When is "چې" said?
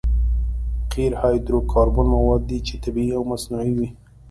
2.67-2.75